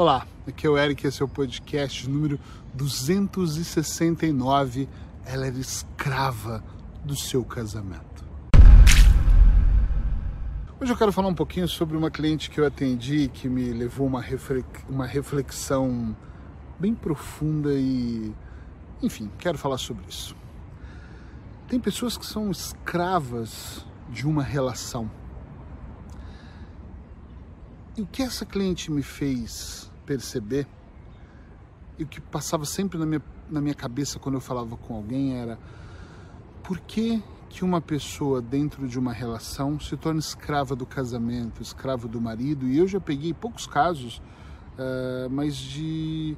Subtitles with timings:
[0.00, 2.40] Olá, aqui é o Eric, esse é o podcast número
[2.72, 4.88] 269.
[5.26, 6.64] Ela era escrava
[7.04, 8.24] do seu casamento.
[10.80, 14.06] Hoje eu quero falar um pouquinho sobre uma cliente que eu atendi que me levou
[14.06, 14.24] uma,
[14.88, 16.16] uma reflexão
[16.78, 18.32] bem profunda e,
[19.02, 20.34] enfim, quero falar sobre isso.
[21.68, 25.10] Tem pessoas que são escravas de uma relação.
[27.98, 30.66] E o que essa cliente me fez perceber,
[31.96, 35.36] e o que passava sempre na minha, na minha cabeça quando eu falava com alguém
[35.36, 35.56] era
[36.64, 42.08] por que, que uma pessoa dentro de uma relação se torna escrava do casamento, escravo
[42.08, 44.20] do marido, e eu já peguei poucos casos,
[44.76, 46.36] uh, mas de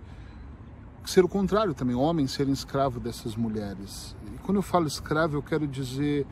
[1.07, 4.15] ser o contrário também, homens serem escravos dessas mulheres.
[4.35, 6.27] E quando eu falo escravo, eu quero dizer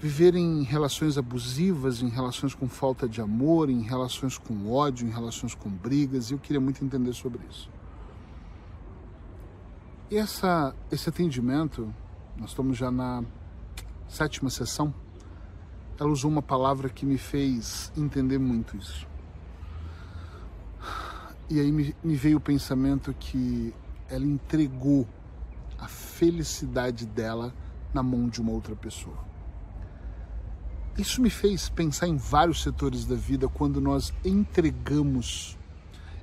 [0.00, 5.10] viver em relações abusivas, em relações com falta de amor, em relações com ódio, em
[5.10, 7.70] relações com brigas, e eu queria muito entender sobre isso.
[10.10, 11.94] E essa, esse atendimento,
[12.36, 13.22] nós estamos já na
[14.08, 14.92] sétima sessão,
[15.98, 19.06] ela usou uma palavra que me fez entender muito isso.
[21.50, 23.74] E aí me, me veio o pensamento que
[24.08, 25.06] ela entregou
[25.78, 27.54] a felicidade dela
[27.92, 29.29] na mão de uma outra pessoa.
[31.00, 35.56] Isso me fez pensar em vários setores da vida quando nós entregamos,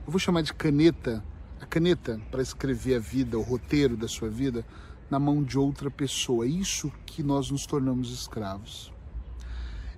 [0.06, 1.26] eu vou chamar de caneta,
[1.60, 4.64] a caneta para escrever a vida, o roteiro da sua vida,
[5.10, 6.46] na mão de outra pessoa.
[6.46, 8.94] É isso que nós nos tornamos escravos.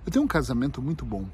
[0.06, 1.28] Eu tenho um casamento muito bom,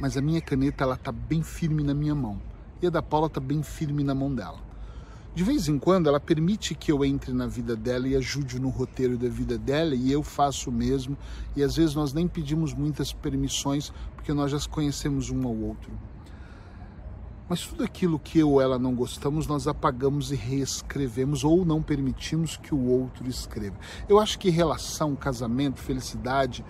[0.00, 2.40] mas a minha caneta ela tá bem firme na minha mão
[2.80, 4.67] e a da Paula tá bem firme na mão dela.
[5.34, 8.68] De vez em quando ela permite que eu entre na vida dela e ajude no
[8.68, 11.16] roteiro da vida dela e eu faço o mesmo.
[11.54, 15.92] E às vezes nós nem pedimos muitas permissões porque nós já conhecemos um ao outro.
[17.48, 21.82] Mas tudo aquilo que eu ou ela não gostamos, nós apagamos e reescrevemos ou não
[21.82, 23.78] permitimos que o outro escreva.
[24.06, 26.62] Eu acho que relação, casamento, felicidade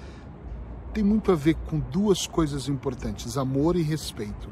[0.95, 4.49] tem muito a ver com duas coisas importantes: amor e respeito.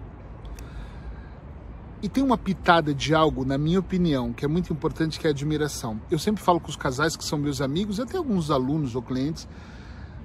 [2.03, 5.31] E tem uma pitada de algo, na minha opinião, que é muito importante, que é
[5.31, 5.99] a admiração.
[6.11, 9.49] Eu sempre falo com os casais que são meus amigos, até alguns alunos ou clientes,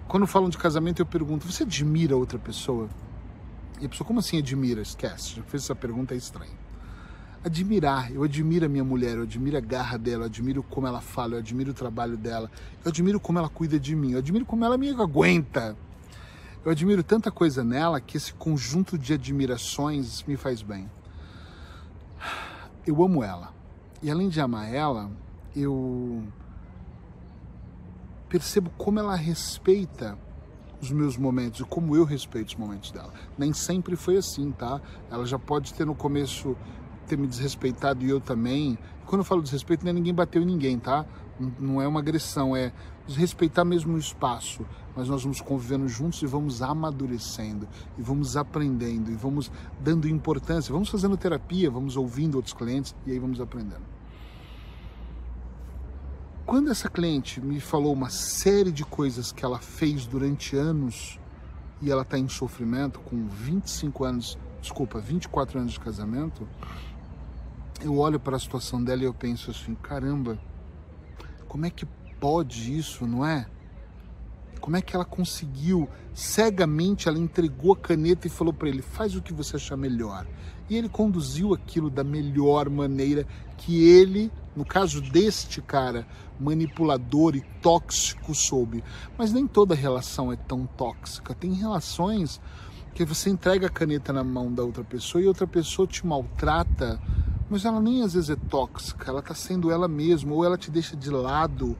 [0.05, 2.89] quando falam de casamento, eu pergunto: você admira outra pessoa?
[3.79, 4.81] E a pessoa, como assim admira?
[4.81, 6.51] Esquece, já fez essa pergunta, é estranho.
[7.43, 10.99] Admirar, eu admiro a minha mulher, eu admiro a garra dela, eu admiro como ela
[10.99, 12.51] fala, eu admiro o trabalho dela,
[12.83, 15.77] eu admiro como ela cuida de mim, eu admiro como ela me aguenta.
[16.63, 20.87] Eu admiro tanta coisa nela que esse conjunto de admirações me faz bem
[22.85, 23.53] eu amo ela.
[24.01, 25.11] E além de amar ela,
[25.55, 26.23] eu
[28.27, 30.17] percebo como ela respeita
[30.81, 33.13] os meus momentos e como eu respeito os momentos dela.
[33.37, 34.81] Nem sempre foi assim, tá?
[35.11, 36.55] Ela já pode ter no começo
[37.07, 38.77] ter me desrespeitado e eu também.
[39.05, 41.05] Quando eu falo desrespeito, não é ninguém bateu em ninguém, tá?
[41.59, 42.71] Não é uma agressão, é
[43.07, 44.65] respeitar mesmo o espaço.
[44.95, 50.73] Mas nós vamos convivendo juntos e vamos amadurecendo, e vamos aprendendo, e vamos dando importância.
[50.73, 53.91] Vamos fazendo terapia, vamos ouvindo outros clientes e aí vamos aprendendo.
[56.45, 61.17] Quando essa cliente me falou uma série de coisas que ela fez durante anos
[61.81, 66.45] e ela está em sofrimento com 25 anos, desculpa, 24 anos de casamento,
[67.81, 70.37] eu olho para a situação dela e eu penso assim, caramba,
[71.51, 71.85] como é que
[72.17, 73.45] pode isso, não é?
[74.61, 75.85] Como é que ela conseguiu?
[76.13, 80.25] Cegamente ela entregou a caneta e falou para ele: faz o que você achar melhor.
[80.69, 86.07] E ele conduziu aquilo da melhor maneira que ele, no caso deste cara,
[86.39, 88.81] manipulador e tóxico, soube.
[89.17, 91.35] Mas nem toda relação é tão tóxica.
[91.35, 92.39] Tem relações
[92.93, 96.97] que você entrega a caneta na mão da outra pessoa e outra pessoa te maltrata
[97.51, 100.71] mas ela nem às vezes é tóxica, ela está sendo ela mesma, ou ela te
[100.71, 101.77] deixa de lado,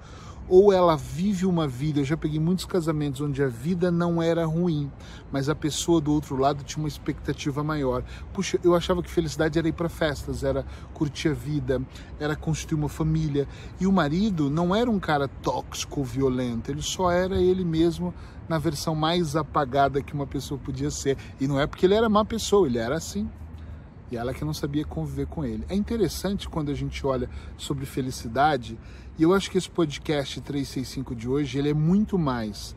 [0.50, 2.02] ou ela vive uma vida.
[2.02, 4.92] Eu já peguei muitos casamentos onde a vida não era ruim,
[5.32, 8.04] mas a pessoa do outro lado tinha uma expectativa maior.
[8.34, 11.82] Puxa, eu achava que felicidade era ir para festas, era curtir a vida,
[12.20, 13.48] era construir uma família.
[13.80, 18.14] E o marido não era um cara tóxico ou violento, ele só era ele mesmo
[18.50, 21.18] na versão mais apagada que uma pessoa podia ser.
[21.40, 23.30] E não é porque ele era má pessoa, ele era assim
[24.12, 25.66] e ela que não sabia conviver com ele.
[25.70, 28.78] É interessante quando a gente olha sobre felicidade,
[29.18, 32.76] e eu acho que esse podcast 365 de hoje, ele é muito mais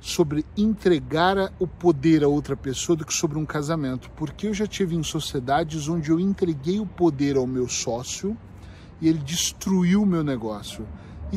[0.00, 4.66] sobre entregar o poder a outra pessoa do que sobre um casamento, porque eu já
[4.66, 8.36] tive em sociedades onde eu entreguei o poder ao meu sócio
[9.00, 10.86] e ele destruiu o meu negócio.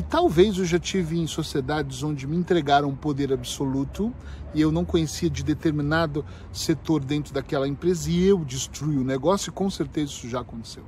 [0.00, 4.10] E talvez eu já tive em sociedades onde me entregaram poder absoluto
[4.54, 9.50] e eu não conhecia de determinado setor dentro daquela empresa e eu destruí o negócio
[9.50, 10.84] e com certeza isso já aconteceu.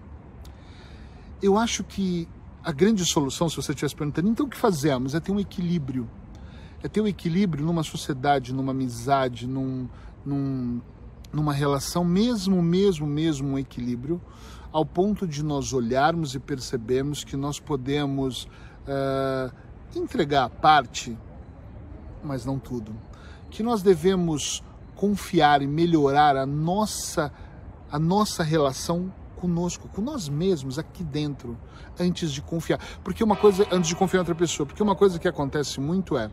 [1.43, 2.27] Eu acho que
[2.65, 5.15] a grande solução, se você estivesse perguntando, então o que fazemos?
[5.15, 6.09] É ter um equilíbrio.
[6.83, 9.91] É ter um equilíbrio numa sociedade, numa amizade, num,
[10.25, 10.81] num,
[11.31, 14.23] numa relação, mesmo, mesmo, mesmo um equilíbrio,
[14.73, 18.49] ao ponto de nós olharmos e percebermos que nós podemos
[18.87, 19.53] uh,
[19.95, 21.17] entregar parte,
[22.23, 22.95] mas não tudo.
[23.51, 24.63] Que nós devemos
[24.95, 27.33] confiar e melhorar a nossa,
[27.91, 31.59] a nossa relação conosco, com nós mesmos aqui dentro,
[31.99, 32.79] antes de confiar.
[33.03, 36.17] Porque uma coisa, antes de confiar em outra pessoa, porque uma coisa que acontece muito
[36.17, 36.31] é,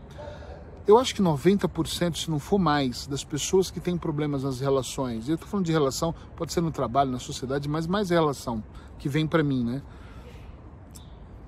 [0.86, 5.28] eu acho que 90%, se não for mais, das pessoas que têm problemas nas relações,
[5.28, 8.62] e eu estou falando de relação, pode ser no trabalho, na sociedade, mas mais relação
[8.98, 9.82] que vem para mim, né?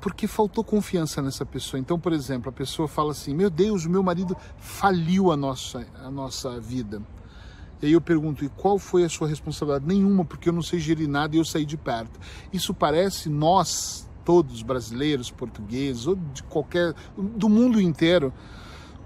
[0.03, 1.79] Porque faltou confiança nessa pessoa.
[1.79, 5.87] Então, por exemplo, a pessoa fala assim: Meu Deus, o meu marido faliu a nossa,
[6.05, 7.01] a nossa vida.
[7.81, 9.87] E aí eu pergunto: E qual foi a sua responsabilidade?
[9.87, 12.19] Nenhuma, porque eu não sei gerir nada e eu saí de perto.
[12.53, 16.95] Isso parece nós, todos brasileiros, portugueses, ou de qualquer.
[17.17, 18.35] do mundo inteiro,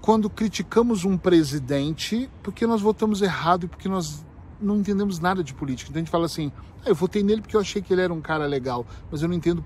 [0.01, 4.25] quando criticamos um presidente porque nós votamos errado e porque nós
[4.59, 5.91] não entendemos nada de política.
[5.91, 6.51] Então a gente fala assim:
[6.83, 9.27] ah, eu votei nele porque eu achei que ele era um cara legal, mas eu
[9.27, 9.63] não entendo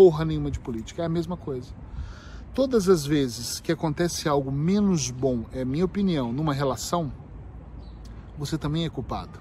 [0.00, 1.02] porra nenhuma de política.
[1.02, 1.68] É a mesma coisa.
[2.54, 7.12] Todas as vezes que acontece algo menos bom, é minha opinião, numa relação,
[8.38, 9.38] você também é culpado.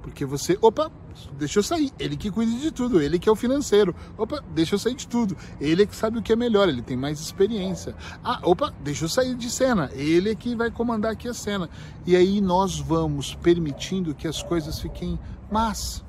[0.00, 0.90] Porque você, opa,
[1.36, 1.92] deixa eu sair.
[1.98, 3.94] Ele que cuida de tudo, ele que é o financeiro.
[4.16, 5.36] Opa, deixa eu sair de tudo.
[5.60, 7.94] Ele é que sabe o que é melhor, ele tem mais experiência.
[8.24, 9.90] Ah, opa, deixa eu sair de cena.
[9.92, 11.68] Ele é que vai comandar aqui a cena.
[12.06, 15.20] E aí nós vamos permitindo que as coisas fiquem
[15.52, 16.02] más.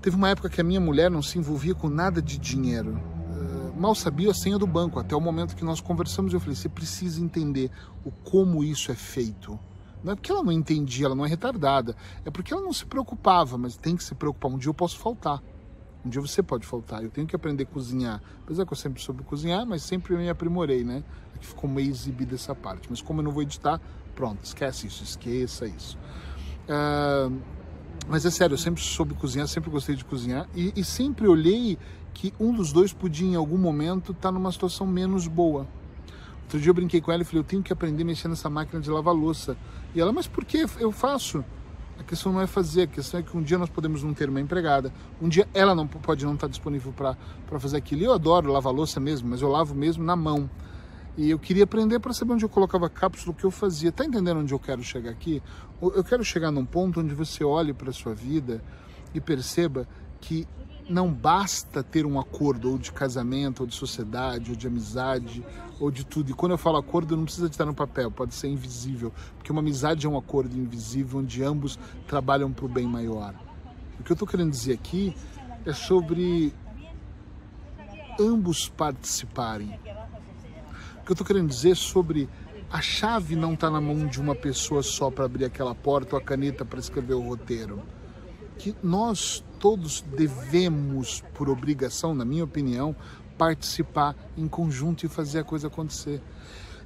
[0.00, 2.92] Teve uma época que a minha mulher não se envolvia com nada de dinheiro.
[2.92, 6.54] Uh, mal sabia a senha do banco, até o momento que nós conversamos eu falei,
[6.54, 7.70] você precisa entender
[8.04, 9.58] o como isso é feito.
[10.02, 12.86] Não é porque ela não entendia, ela não é retardada, é porque ela não se
[12.86, 14.52] preocupava, mas tem que se preocupar.
[14.52, 15.42] Um dia eu posso faltar,
[16.04, 17.02] um dia você pode faltar.
[17.02, 18.22] Eu tenho que aprender a cozinhar.
[18.44, 21.02] Apesar que eu sempre soube cozinhar, mas sempre me aprimorei, né?
[21.34, 22.88] Aqui ficou meio exibida essa parte.
[22.88, 23.80] Mas como eu não vou editar,
[24.14, 25.98] pronto, esquece isso, esqueça isso.
[26.68, 27.36] Uh,
[28.08, 31.78] mas é sério, eu sempre soube cozinhar, sempre gostei de cozinhar e, e sempre olhei
[32.14, 35.66] que um dos dois podia em algum momento estar tá numa situação menos boa.
[36.42, 38.48] Outro dia eu brinquei com ela e falei, eu tenho que aprender a mexer nessa
[38.48, 39.54] máquina de lavar louça.
[39.94, 41.44] E ela, mas por que eu faço?
[41.98, 44.30] A questão não é fazer, a questão é que um dia nós podemos não ter
[44.30, 47.16] uma empregada, um dia ela não pode não estar disponível para
[47.60, 48.00] fazer aquilo.
[48.00, 50.48] E eu adoro lavar louça mesmo, mas eu lavo mesmo na mão.
[51.18, 53.90] E eu queria aprender para saber onde eu colocava cápsula, o que eu fazia.
[53.90, 55.42] Tá entendendo onde eu quero chegar aqui?
[55.82, 58.62] Eu quero chegar num ponto onde você olhe para sua vida
[59.12, 59.88] e perceba
[60.20, 60.46] que
[60.88, 65.44] não basta ter um acordo ou de casamento, ou de sociedade, ou de amizade,
[65.80, 66.30] ou de tudo.
[66.30, 69.60] E quando eu falo acordo, não precisa estar no papel, pode ser invisível, porque uma
[69.60, 71.76] amizade é um acordo invisível onde ambos
[72.06, 73.34] trabalham para o bem maior.
[73.98, 75.16] O que eu estou querendo dizer aqui
[75.66, 76.54] é sobre
[78.20, 79.76] ambos participarem
[81.08, 82.28] que eu estou querendo dizer sobre
[82.70, 86.20] a chave não está na mão de uma pessoa só para abrir aquela porta ou
[86.20, 87.82] a caneta para escrever o roteiro.
[88.58, 92.94] Que nós todos devemos, por obrigação, na minha opinião,
[93.38, 96.20] participar em conjunto e fazer a coisa acontecer.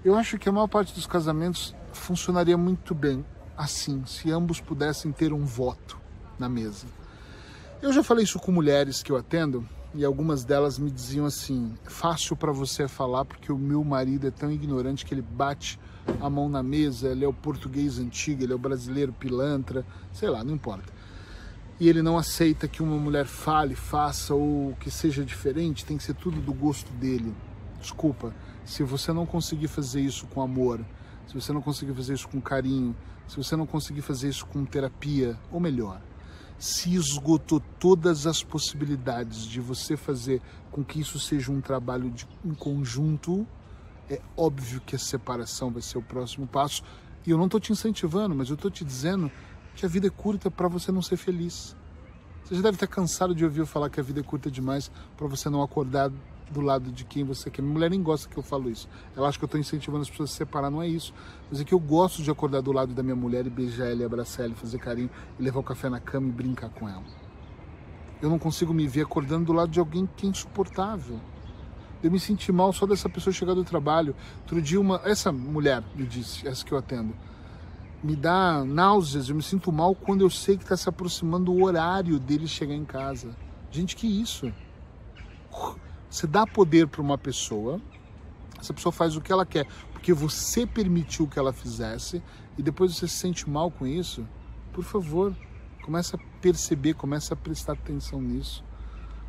[0.05, 3.27] Eu acho que a maior parte dos casamentos funcionaria muito bem
[3.57, 5.99] assim, se ambos pudessem ter um voto
[6.39, 6.87] na mesa.
[7.83, 11.75] Eu já falei isso com mulheres que eu atendo e algumas delas me diziam assim:
[11.84, 15.79] fácil para você falar porque o meu marido é tão ignorante que ele bate
[16.20, 20.29] a mão na mesa, ele é o português antigo, ele é o brasileiro pilantra, sei
[20.29, 20.93] lá, não importa.
[21.79, 26.05] E ele não aceita que uma mulher fale, faça ou que seja diferente, tem que
[26.05, 27.34] ser tudo do gosto dele.
[27.81, 28.34] Desculpa,
[28.65, 30.81] se você não conseguir fazer isso com amor,
[31.27, 32.94] se você não conseguir fazer isso com carinho,
[33.27, 36.01] se você não conseguir fazer isso com terapia, ou melhor,
[36.59, 40.41] se esgotou todas as possibilidades de você fazer
[40.71, 43.47] com que isso seja um trabalho de, em conjunto,
[44.09, 46.82] é óbvio que a separação vai ser o próximo passo.
[47.27, 49.31] E eu não estou te incentivando, mas eu estou te dizendo
[49.75, 51.77] que a vida é curta para você não ser feliz.
[52.44, 54.91] Você já deve estar cansado de ouvir eu falar que a vida é curta demais
[55.17, 56.11] para você não acordar
[56.53, 57.63] do lado de quem você quer.
[57.63, 58.89] Minha mulher nem gosta que eu falo isso.
[59.17, 61.13] Ela acha que eu estou incentivando as pessoas a se separar, não é isso.
[61.51, 64.03] Mas é que eu gosto de acordar do lado da minha mulher e beijar ela,
[64.03, 67.05] e abraçar ela, fazer carinho, e levar o café na cama e brincar com ela.
[68.21, 71.19] Eu não consigo me ver acordando do lado de alguém que é insuportável.
[72.03, 74.15] Eu me senti mal só dessa pessoa chegar do trabalho.
[74.41, 77.15] Outro dia, uma, essa mulher me disse, essa que eu atendo,
[78.03, 81.65] me dá náuseas, eu me sinto mal quando eu sei que está se aproximando o
[81.65, 83.37] horário dele chegar em casa.
[83.71, 84.53] Gente, que isso?
[86.13, 87.81] Você dá poder para uma pessoa,
[88.61, 92.23] essa pessoa faz o que ela quer, porque você permitiu que ela fizesse
[92.59, 94.29] e depois você se sente mal com isso.
[94.75, 95.35] Por favor,
[95.83, 98.63] começa a perceber, começa a prestar atenção nisso.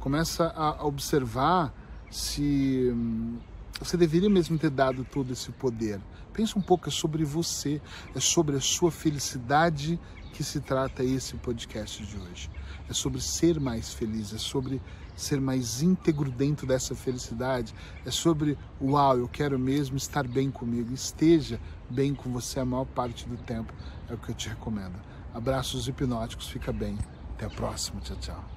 [0.02, 1.74] Começa a observar
[2.12, 3.40] se hum,
[3.80, 6.02] você deveria mesmo ter dado todo esse poder.
[6.34, 7.82] Pensa um pouco, é sobre você,
[8.14, 9.98] é sobre a sua felicidade
[10.34, 12.52] que se trata esse podcast de hoje.
[12.90, 14.82] É sobre ser mais feliz, é sobre
[15.16, 17.74] ser mais íntegro dentro dessa felicidade.
[18.06, 20.94] É sobre, uau, eu quero mesmo estar bem comigo.
[20.94, 23.74] Esteja bem com você a maior parte do tempo.
[24.10, 24.96] É o que eu te recomendo.
[25.34, 26.98] Abraços hipnóticos, fica bem.
[27.36, 28.00] Até a próxima.
[28.02, 28.53] Tchau, tchau.